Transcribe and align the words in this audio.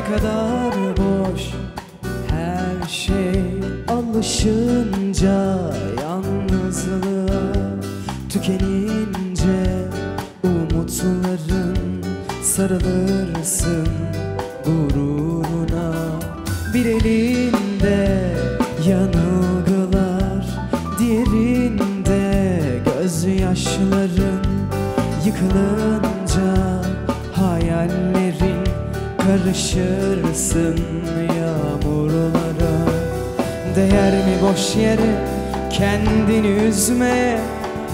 Ne 0.00 0.06
kadar 0.06 0.96
boş 0.96 1.42
her 2.30 2.88
şey 2.88 3.42
Alışınca 3.88 5.56
yalnızlığa 6.00 7.54
Tükenince 8.28 9.88
umutların 10.44 12.04
Sarılırsın 12.42 13.88
gururuna. 14.64 15.92
Bir 16.74 16.84
elinde 16.86 18.34
yanılgılar 18.88 20.46
Diğerinde 20.98 22.60
gözyaşların 22.84 24.44
Yıkılınca 25.26 26.09
Karışırsın 29.50 30.80
yağmurlara? 31.38 32.86
Değer 33.76 34.12
mi 34.12 34.36
boş 34.42 34.76
yere 34.76 35.26
kendini 35.72 36.46
üzme? 36.46 37.38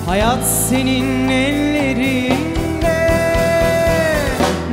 Hayat 0.07 0.45
senin 0.45 1.29
ellerinde. 1.29 3.11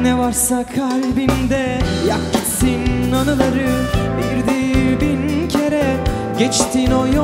Ne 0.01 0.17
varsa 0.17 0.65
kalbinde 0.75 1.79
yak 2.07 2.33
gitsin 2.33 3.11
anıları 3.11 3.69
Bir 4.17 4.47
değil 4.47 5.01
bin 5.01 5.47
kere. 5.47 5.95
Geçtin 6.39 6.91
o 6.91 7.07
yolları 7.07 7.22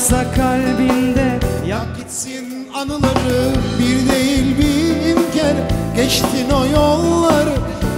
varsa 0.00 0.32
kalbinde 0.32 1.38
yak 1.66 1.96
gitsin 1.98 2.68
anıları 2.74 3.52
bir 3.78 4.12
değil 4.12 4.58
bin 4.58 5.38
kere. 5.38 5.68
Geçtin 5.96 6.50
o 6.50 6.64
yolları 6.66 7.54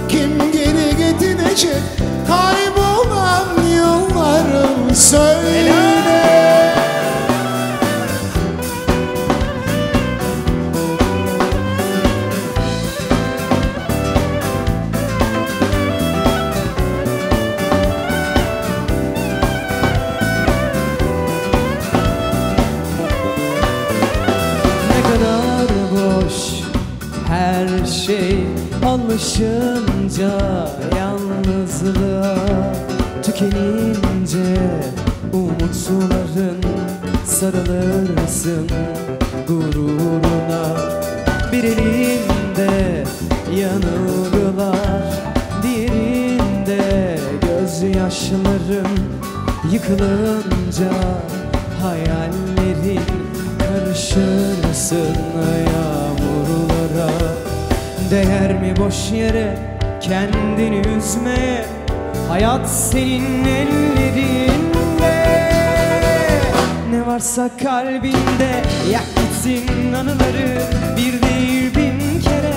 kim 0.09 0.51
geri 0.51 0.97
getirecek 0.97 1.81
Kaybolan 2.27 3.67
yılları 3.75 4.95
söyle 4.95 5.72
şey 28.13 28.37
Alışınca 28.85 30.39
yalnızlığa 30.97 32.37
Tükenince 33.23 34.57
umutların 35.33 36.61
Sarılırsın 37.25 38.69
gururuna. 39.47 40.77
Bir 41.51 41.63
elinde 41.63 43.03
yanılgılar 43.55 45.03
Diğerinde 45.63 47.19
gözyaşların 47.41 48.97
Yıkılınca 49.71 50.91
hayallerin 51.81 53.01
Karışırsın. 53.59 55.15
Yağmurlara 55.73 56.32
Değer 58.13 58.53
mi 58.53 58.73
boş 58.77 59.11
yere 59.11 59.57
kendini 60.01 60.81
üzmeye? 60.97 61.65
Hayat 62.29 62.69
senin 62.69 63.45
ellerinde. 63.45 65.13
Ne 66.91 67.05
varsa 67.05 67.49
kalbinde 67.63 68.61
yak 68.91 69.05
gitsin 69.15 69.93
anıları 69.93 70.61
Bir 70.97 71.21
değil 71.21 71.75
bin 71.75 72.21
kere. 72.21 72.55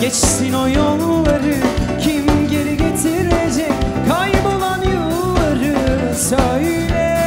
Geçsin 0.00 0.52
o 0.52 0.68
yolları 0.68 1.54
Kim 2.00 2.48
geri 2.50 2.76
getirecek? 2.76 3.72
Kaybolan 4.08 4.82
yılları 4.82 6.14
söyle. 6.14 7.20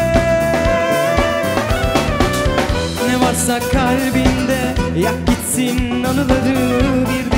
Ne 3.08 3.28
varsa 3.28 3.59
kalbinde 3.59 4.75
Yak 5.00 5.28
gitsin 5.28 6.03
anıları 6.03 6.81
Bir 7.06 7.31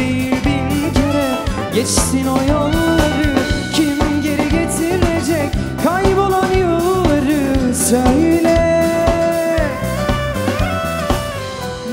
Geçsin 1.75 2.27
o 2.27 2.51
yolları 2.51 3.35
Kim 3.75 4.21
geri 4.23 4.49
getirecek 4.49 5.53
Kaybolan 5.83 6.51
yılları 6.51 7.75
Söyle. 7.75 8.87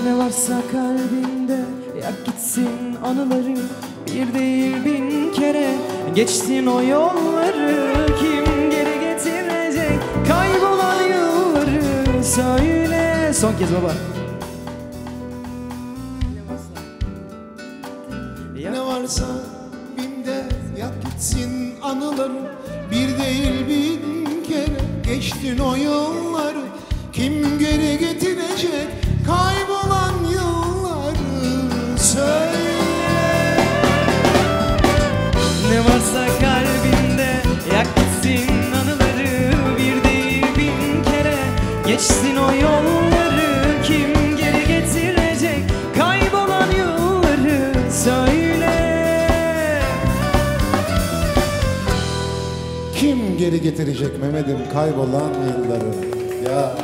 Ne 0.04 0.18
varsa 0.18 0.62
kalbinde 0.72 1.58
Yak 2.02 2.26
gitsin 2.26 2.96
anıları 3.04 3.56
Bir 4.06 4.34
değil 4.34 4.84
bin 4.84 5.32
kere. 5.32 5.74
Geçsin 6.14 6.66
o 6.66 6.82
yolları 6.82 8.06
Kim 8.06 8.70
geri 8.70 9.00
getirecek 9.00 9.98
Kaybolan 10.28 11.02
yılları 11.02 12.24
Söyle. 12.24 13.32
Son 13.34 13.52
kez 13.58 13.72
baba. 13.72 13.92
Ne 18.72 18.80
varsa 18.80 19.24
yak 20.80 21.02
gitsin 21.04 21.74
anıları. 21.82 22.56
Bir 22.90 23.18
değil 23.18 23.68
bin 23.68 24.44
kere 24.44 24.80
geçtin 25.06 25.58
o 25.58 25.76
yolları 25.76 26.62
Kim 27.12 27.58
geri 27.58 27.98
getirecek 27.98 28.88
kaybolan 29.26 30.14
yılları? 30.32 31.98
Söyle. 31.98 32.80
Ne 35.70 35.78
varsa 35.78 36.26
kalbinde 36.40 37.42
yak 37.74 37.86
gitsin 37.96 38.72
anıları. 38.72 39.52
Bir 39.78 40.08
değil 40.08 40.46
bin 40.56 41.04
kere 41.04 41.36
geçsin 41.86 42.36
o 42.36 42.52
yolları 42.54 43.09
geri 53.50 53.62
getirecek 53.62 54.20
Mehmet'im 54.22 54.58
kaybolan 54.72 55.30
yılları 55.30 55.94
Ya 56.50 56.76